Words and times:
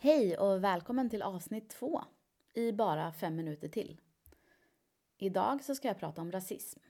Hej 0.00 0.38
och 0.38 0.64
välkommen 0.64 1.10
till 1.10 1.22
avsnitt 1.22 1.70
två 1.70 2.04
i 2.54 2.72
bara 2.72 3.12
fem 3.12 3.36
minuter 3.36 3.68
till. 3.68 4.00
Idag 5.16 5.64
så 5.64 5.74
ska 5.74 5.88
jag 5.88 5.98
prata 5.98 6.20
om 6.20 6.32
rasism. 6.32 6.80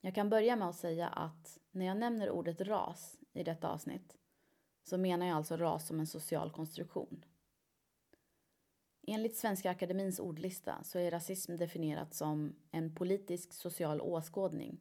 Jag 0.00 0.14
kan 0.14 0.30
börja 0.30 0.56
med 0.56 0.68
att 0.68 0.76
säga 0.76 1.08
att 1.08 1.58
när 1.70 1.86
jag 1.86 1.96
nämner 1.96 2.30
ordet 2.30 2.60
ras 2.60 3.18
i 3.32 3.42
detta 3.42 3.68
avsnitt 3.68 4.16
så 4.82 4.98
menar 4.98 5.26
jag 5.26 5.36
alltså 5.36 5.56
ras 5.56 5.86
som 5.86 6.00
en 6.00 6.06
social 6.06 6.50
konstruktion. 6.50 7.24
Enligt 9.06 9.36
Svenska 9.36 9.70
Akademins 9.70 10.20
ordlista 10.20 10.82
så 10.82 10.98
är 10.98 11.10
rasism 11.10 11.56
definierat 11.56 12.14
som 12.14 12.56
en 12.70 12.94
politisk 12.94 13.52
social 13.52 14.00
åskådning 14.00 14.80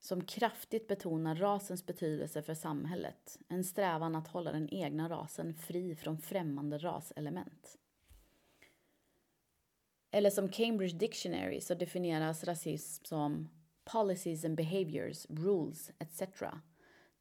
som 0.00 0.24
kraftigt 0.24 0.88
betonar 0.88 1.34
rasens 1.34 1.86
betydelse 1.86 2.42
för 2.42 2.54
samhället. 2.54 3.38
En 3.48 3.64
strävan 3.64 4.16
att 4.16 4.28
hålla 4.28 4.52
den 4.52 4.74
egna 4.74 5.08
rasen 5.08 5.54
fri 5.54 5.94
från 5.94 6.18
främmande 6.18 6.78
raselement. 6.78 7.76
Eller 10.10 10.30
som 10.30 10.48
Cambridge 10.48 10.96
Dictionary 10.96 11.60
så 11.60 11.74
definieras 11.74 12.44
rasism 12.44 13.04
som 13.04 13.48
policies 13.84 14.44
and 14.44 14.56
behaviors, 14.56 15.26
rules, 15.28 15.90
etc. 15.98 16.22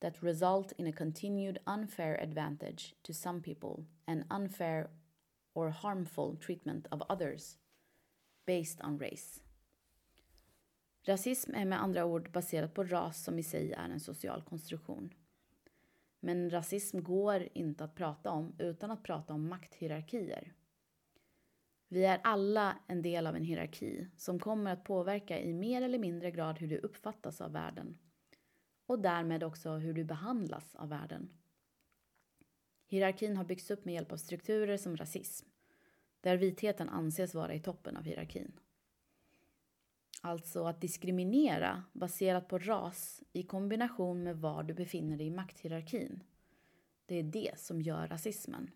that 0.01 0.23
result 0.23 0.71
in 0.77 0.87
a 0.87 0.91
continued 0.91 1.59
unfair 1.67 2.23
advantage 2.23 2.95
to 3.03 3.13
some 3.13 3.41
people 3.41 3.85
and 4.07 4.23
unfair 4.31 4.89
or 5.53 5.69
harmful 5.69 6.35
treatment 6.35 6.87
of 6.91 7.03
others 7.09 7.57
based 8.45 8.81
on 8.81 8.97
race. 8.97 9.41
Rasism 11.03 11.53
är 11.55 11.65
med 11.65 11.81
andra 11.81 12.05
ord 12.05 12.31
baserat 12.31 12.73
på 12.73 12.83
ras 12.83 13.23
som 13.23 13.39
i 13.39 13.43
sig 13.43 13.73
är 13.73 13.89
en 13.89 13.99
social 13.99 14.43
konstruktion. 14.43 15.13
Men 16.19 16.49
rasism 16.49 17.03
går 17.03 17.47
inte 17.53 17.83
att 17.83 17.95
prata 17.95 18.31
om 18.31 18.55
utan 18.59 18.91
att 18.91 19.03
prata 19.03 19.33
om 19.33 19.49
makthierarkier. 19.49 20.53
Vi 21.87 22.05
är 22.05 22.19
alla 22.23 22.77
en 22.87 23.01
del 23.01 23.27
av 23.27 23.35
en 23.35 23.43
hierarki 23.43 24.07
som 24.17 24.39
kommer 24.39 24.73
att 24.73 24.83
påverka 24.83 25.39
i 25.39 25.53
mer 25.53 25.81
eller 25.81 25.99
mindre 25.99 26.31
grad 26.31 26.59
hur 26.59 26.67
du 26.67 26.77
uppfattas 26.77 27.41
av 27.41 27.51
världen 27.51 27.97
och 28.85 28.99
därmed 28.99 29.43
också 29.43 29.71
hur 29.71 29.93
du 29.93 30.03
behandlas 30.03 30.75
av 30.75 30.89
världen. 30.89 31.29
Hierarkin 32.85 33.37
har 33.37 33.43
byggts 33.43 33.71
upp 33.71 33.85
med 33.85 33.93
hjälp 33.93 34.11
av 34.11 34.17
strukturer 34.17 34.77
som 34.77 34.97
rasism, 34.97 35.47
där 36.21 36.37
vitheten 36.37 36.89
anses 36.89 37.35
vara 37.35 37.53
i 37.53 37.59
toppen 37.59 37.97
av 37.97 38.03
hierarkin. 38.03 38.59
Alltså 40.21 40.65
att 40.65 40.81
diskriminera 40.81 41.83
baserat 41.93 42.47
på 42.47 42.57
ras 42.57 43.23
i 43.33 43.43
kombination 43.43 44.23
med 44.23 44.37
var 44.37 44.63
du 44.63 44.73
befinner 44.73 45.17
dig 45.17 45.27
i 45.27 45.31
makthierarkin. 45.31 46.23
Det 47.05 47.15
är 47.15 47.23
det 47.23 47.59
som 47.59 47.81
gör 47.81 48.07
rasismen. 48.07 48.71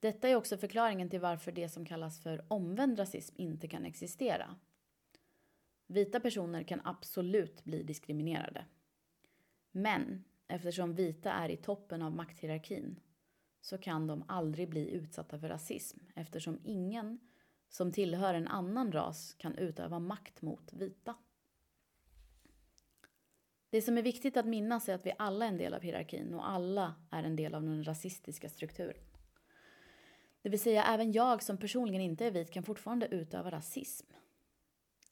Detta 0.00 0.28
är 0.28 0.34
också 0.34 0.56
förklaringen 0.56 1.10
till 1.10 1.20
varför 1.20 1.52
det 1.52 1.68
som 1.68 1.86
kallas 1.86 2.22
för 2.22 2.44
omvänd 2.48 2.98
rasism 2.98 3.34
inte 3.38 3.68
kan 3.68 3.84
existera. 3.84 4.56
Vita 5.86 6.20
personer 6.20 6.62
kan 6.62 6.80
absolut 6.84 7.64
bli 7.64 7.82
diskriminerade. 7.82 8.64
Men 9.70 10.24
eftersom 10.48 10.94
vita 10.94 11.32
är 11.32 11.48
i 11.48 11.56
toppen 11.56 12.02
av 12.02 12.12
makthierarkin 12.12 13.00
så 13.60 13.78
kan 13.78 14.06
de 14.06 14.24
aldrig 14.28 14.68
bli 14.68 14.90
utsatta 14.90 15.38
för 15.38 15.48
rasism 15.48 15.98
eftersom 16.14 16.60
ingen 16.64 17.18
som 17.70 17.92
tillhör 17.92 18.34
en 18.34 18.48
annan 18.48 18.92
ras 18.92 19.34
kan 19.34 19.54
utöva 19.54 19.98
makt 19.98 20.42
mot 20.42 20.72
vita. 20.72 21.14
Det 23.70 23.82
som 23.82 23.98
är 23.98 24.02
viktigt 24.02 24.36
att 24.36 24.46
minnas 24.46 24.88
är 24.88 24.94
att 24.94 25.06
vi 25.06 25.12
alla 25.18 25.44
är 25.44 25.48
en 25.48 25.58
del 25.58 25.74
av 25.74 25.82
hierarkin 25.82 26.34
och 26.34 26.50
alla 26.50 26.94
är 27.10 27.22
en 27.22 27.36
del 27.36 27.54
av 27.54 27.62
den 27.62 27.84
rasistiska 27.84 28.48
strukturen. 28.48 29.04
Det 30.42 30.48
vill 30.48 30.60
säga, 30.60 30.84
även 30.84 31.12
jag 31.12 31.42
som 31.42 31.56
personligen 31.58 32.00
inte 32.00 32.26
är 32.26 32.30
vit 32.30 32.50
kan 32.50 32.62
fortfarande 32.62 33.06
utöva 33.06 33.50
rasism. 33.50 34.06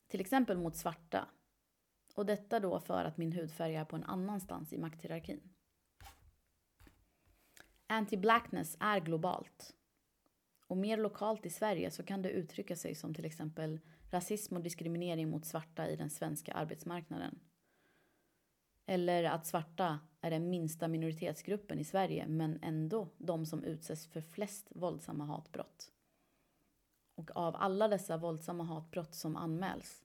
Till 0.08 0.20
exempel 0.20 0.58
mot 0.58 0.76
svarta. 0.76 1.28
Och 2.14 2.26
detta 2.26 2.60
då 2.60 2.80
för 2.80 3.04
att 3.04 3.16
min 3.16 3.32
hudfärg 3.32 3.74
är 3.74 3.84
på 3.84 3.96
en 3.96 4.04
annanstans 4.04 4.72
i 4.72 4.78
makthierarkin. 4.78 5.40
Anti-blackness 7.86 8.76
är 8.80 9.00
globalt. 9.00 9.74
Och 10.68 10.76
mer 10.76 10.96
lokalt 10.96 11.46
i 11.46 11.50
Sverige 11.50 11.90
så 11.90 12.02
kan 12.02 12.22
det 12.22 12.30
uttrycka 12.30 12.76
sig 12.76 12.94
som 12.94 13.14
till 13.14 13.24
exempel 13.24 13.80
rasism 14.10 14.56
och 14.56 14.62
diskriminering 14.62 15.30
mot 15.30 15.44
svarta 15.44 15.88
i 15.88 15.96
den 15.96 16.10
svenska 16.10 16.52
arbetsmarknaden. 16.52 17.40
Eller 18.86 19.24
att 19.24 19.46
svarta 19.46 20.00
är 20.20 20.30
den 20.30 20.50
minsta 20.50 20.88
minoritetsgruppen 20.88 21.78
i 21.78 21.84
Sverige 21.84 22.26
men 22.28 22.58
ändå 22.62 23.08
de 23.18 23.46
som 23.46 23.64
utsätts 23.64 24.06
för 24.06 24.20
flest 24.20 24.68
våldsamma 24.70 25.24
hatbrott. 25.24 25.92
Och 27.14 27.36
av 27.36 27.56
alla 27.56 27.88
dessa 27.88 28.16
våldsamma 28.16 28.64
hatbrott 28.64 29.14
som 29.14 29.36
anmäls 29.36 30.04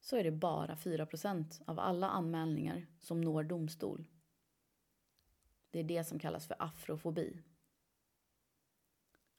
så 0.00 0.16
är 0.16 0.24
det 0.24 0.32
bara 0.32 0.74
4% 0.74 1.62
av 1.66 1.78
alla 1.78 2.08
anmälningar 2.08 2.86
som 3.00 3.20
når 3.20 3.44
domstol. 3.44 4.06
Det 5.70 5.78
är 5.78 5.84
det 5.84 6.04
som 6.04 6.18
kallas 6.18 6.46
för 6.46 6.56
afrofobi. 6.58 7.42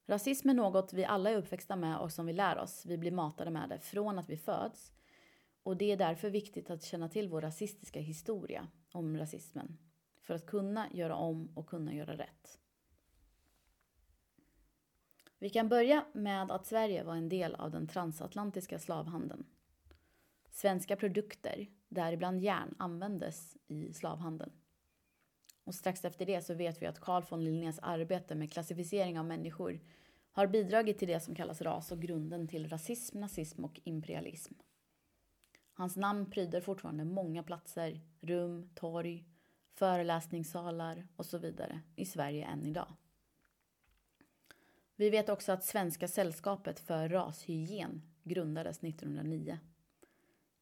Rasism 0.10 0.50
är 0.50 0.54
något 0.54 0.94
vi 0.94 1.06
alla 1.06 1.30
är 1.30 1.38
uppväxta 1.38 1.76
med 1.76 1.98
och 1.98 2.12
som 2.12 2.26
vi 2.26 2.34
lär 2.34 2.58
oss. 2.58 2.86
Vi 2.86 2.98
blir 2.98 3.12
matade 3.12 3.52
med 3.52 3.70
det 3.70 3.80
från 3.80 4.20
att 4.20 4.30
vi 4.30 4.38
föds. 4.38 4.92
Och 5.64 5.78
det 5.78 5.92
är 5.92 5.98
därför 5.98 6.30
viktigt 6.30 6.70
att 6.70 6.84
känna 6.84 7.10
till 7.10 7.30
vår 7.30 7.42
rasistiska 7.42 8.00
historia 8.00 8.68
om 8.92 9.18
rasismen. 9.18 9.78
För 10.22 10.34
att 10.34 10.46
kunna 10.46 10.88
göra 10.94 11.16
om 11.16 11.52
och 11.56 11.70
kunna 11.70 11.94
göra 11.94 12.18
rätt. 12.18 12.60
Vi 15.40 15.50
kan 15.50 15.70
börja 15.70 16.06
med 16.14 16.52
att 16.52 16.66
Sverige 16.66 17.04
var 17.04 17.16
en 17.16 17.30
del 17.30 17.56
av 17.56 17.72
den 17.72 17.88
transatlantiska 17.88 18.80
slavhandeln. 18.80 19.46
Svenska 20.52 20.96
produkter, 20.96 21.68
däribland 21.90 22.42
järn, 22.42 22.76
användes 22.78 23.58
i 23.68 23.94
slavhandeln. 23.94 24.52
Och 25.68 25.76
strax 25.76 26.06
efter 26.06 26.26
det 26.26 26.42
så 26.42 26.54
vet 26.54 26.82
vi 26.82 26.86
att 26.86 27.00
Carl 27.00 27.24
von 27.30 27.44
Linnés 27.44 27.80
arbete 27.82 28.36
med 28.36 28.52
klassificering 28.52 29.20
av 29.20 29.26
människor 29.26 29.80
har 30.32 30.48
bidragit 30.48 31.00
till 31.00 31.08
det 31.08 31.20
som 31.20 31.36
kallas 31.36 31.62
ras 31.62 31.92
och 31.92 32.02
grunden 32.02 32.48
till 32.48 32.70
rasism, 32.70 33.20
nazism 33.20 33.66
och 33.66 33.80
imperialism. 33.84 34.54
Hans 35.74 35.96
namn 35.96 36.32
pryder 36.32 36.62
fortfarande 36.62 37.06
många 37.06 37.44
platser, 37.44 38.02
rum, 38.22 38.70
torg, 38.76 39.26
föreläsningssalar 39.74 41.08
och 41.16 41.26
så 41.26 41.38
vidare 41.38 41.82
i 41.96 42.06
Sverige 42.06 42.46
än 42.46 42.66
idag. 42.66 42.94
Vi 44.96 45.10
vet 45.10 45.30
också 45.30 45.52
att 45.52 45.64
Svenska 45.64 46.08
sällskapet 46.08 46.80
för 46.80 47.10
rashygien 47.10 48.02
grundades 48.24 48.84
1909. 48.84 49.60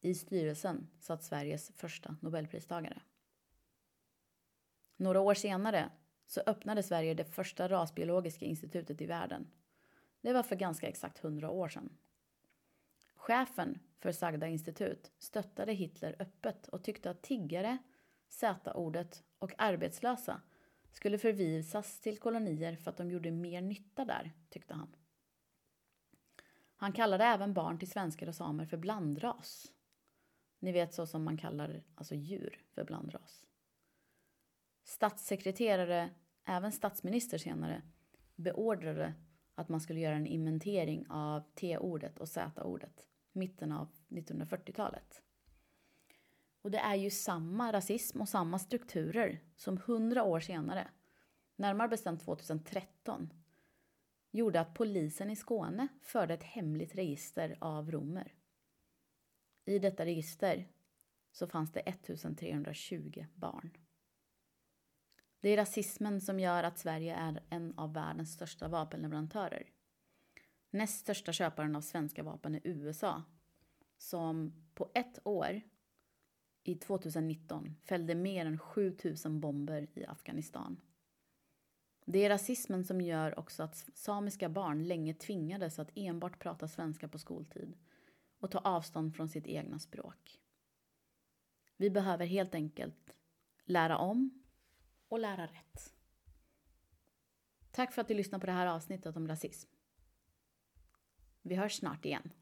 I 0.00 0.14
styrelsen 0.14 0.88
satt 1.00 1.22
Sveriges 1.22 1.72
första 1.76 2.16
nobelpristagare. 2.20 3.02
Några 4.96 5.20
år 5.20 5.34
senare 5.34 5.90
så 6.26 6.40
öppnade 6.46 6.82
Sverige 6.82 7.14
det 7.14 7.24
första 7.24 7.68
rasbiologiska 7.68 8.44
institutet 8.44 9.00
i 9.00 9.06
världen. 9.06 9.50
Det 10.20 10.32
var 10.32 10.42
för 10.42 10.56
ganska 10.56 10.88
exakt 10.88 11.18
hundra 11.18 11.50
år 11.50 11.68
sedan. 11.68 11.96
Chefen 13.14 13.78
för 13.98 14.12
sagda 14.12 14.46
institut 14.46 15.12
stöttade 15.18 15.72
Hitler 15.72 16.16
öppet 16.18 16.68
och 16.68 16.84
tyckte 16.84 17.10
att 17.10 17.22
tiggare, 17.22 17.78
Z-ordet 18.28 19.24
och 19.38 19.52
arbetslösa 19.58 20.40
skulle 20.92 21.18
förvisas 21.18 22.00
till 22.00 22.18
kolonier 22.18 22.76
för 22.76 22.90
att 22.90 22.96
de 22.96 23.10
gjorde 23.10 23.30
mer 23.30 23.62
nytta 23.62 24.04
där, 24.04 24.32
tyckte 24.50 24.74
han. 24.74 24.96
Han 26.76 26.92
kallade 26.92 27.24
även 27.24 27.54
barn 27.54 27.78
till 27.78 27.90
svenskar 27.90 28.28
och 28.28 28.34
samer 28.34 28.66
för 28.66 28.76
blandras. 28.76 29.72
Ni 30.58 30.72
vet 30.72 30.94
så 30.94 31.06
som 31.06 31.24
man 31.24 31.36
kallar 31.36 31.82
alltså 31.94 32.14
djur 32.14 32.64
för 32.74 32.84
blandras. 32.84 33.46
Statssekreterare, 34.86 36.10
även 36.44 36.72
statsminister 36.72 37.38
senare, 37.38 37.82
beordrade 38.36 39.14
att 39.54 39.68
man 39.68 39.80
skulle 39.80 40.00
göra 40.00 40.14
en 40.14 40.26
inventering 40.26 41.06
av 41.08 41.40
T-ordet 41.54 42.18
och 42.18 42.28
Z-ordet 42.28 43.06
mitten 43.32 43.72
av 43.72 43.88
1940-talet. 44.08 45.22
Och 46.62 46.70
det 46.70 46.78
är 46.78 46.94
ju 46.94 47.10
samma 47.10 47.72
rasism 47.72 48.20
och 48.20 48.28
samma 48.28 48.58
strukturer 48.58 49.40
som 49.56 49.78
hundra 49.86 50.22
år 50.22 50.40
senare, 50.40 50.88
närmare 51.56 51.88
bestämt 51.88 52.24
2013, 52.24 53.32
gjorde 54.30 54.60
att 54.60 54.74
polisen 54.74 55.30
i 55.30 55.36
Skåne 55.36 55.88
förde 56.02 56.34
ett 56.34 56.42
hemligt 56.42 56.94
register 56.94 57.56
av 57.60 57.90
romer. 57.90 58.34
I 59.64 59.78
detta 59.78 60.04
register 60.04 60.68
så 61.32 61.46
fanns 61.46 61.72
det 61.72 61.80
1320 61.80 63.26
barn. 63.34 63.70
Det 65.40 65.48
är 65.48 65.56
rasismen 65.56 66.20
som 66.20 66.40
gör 66.40 66.62
att 66.62 66.78
Sverige 66.78 67.14
är 67.14 67.42
en 67.50 67.78
av 67.78 67.92
världens 67.92 68.32
största 68.32 68.68
vapenleverantörer. 68.68 69.70
Näst 70.70 71.00
största 71.00 71.32
köparen 71.32 71.76
av 71.76 71.80
svenska 71.80 72.22
vapen 72.22 72.54
är 72.54 72.60
USA 72.64 73.22
som 73.98 74.52
på 74.74 74.90
ett 74.94 75.26
år 75.26 75.60
i 76.62 76.74
2019 76.74 77.76
fällde 77.84 78.14
mer 78.14 78.46
än 78.46 78.58
7000 78.58 79.40
bomber 79.40 79.88
i 79.94 80.06
Afghanistan. 80.06 80.80
Det 82.06 82.24
är 82.24 82.28
rasismen 82.28 82.84
som 82.84 83.00
gör 83.00 83.38
också 83.38 83.62
att 83.62 83.76
samiska 83.94 84.48
barn 84.48 84.84
länge 84.84 85.14
tvingades 85.14 85.78
att 85.78 85.90
enbart 85.94 86.38
prata 86.38 86.68
svenska 86.68 87.08
på 87.08 87.18
skoltid 87.18 87.76
och 88.38 88.50
ta 88.50 88.58
avstånd 88.58 89.16
från 89.16 89.28
sitt 89.28 89.46
egna 89.46 89.78
språk. 89.78 90.40
Vi 91.76 91.90
behöver 91.90 92.26
helt 92.26 92.54
enkelt 92.54 93.14
lära 93.64 93.98
om 93.98 94.45
och 95.08 95.18
lära 95.18 95.46
rätt. 95.46 95.94
Tack 97.70 97.92
för 97.92 98.02
att 98.02 98.08
du 98.08 98.14
lyssnade 98.14 98.40
på 98.40 98.46
det 98.46 98.52
här 98.52 98.66
avsnittet 98.66 99.16
om 99.16 99.28
rasism. 99.28 99.70
Vi 101.42 101.54
hörs 101.54 101.76
snart 101.78 102.04
igen. 102.04 102.32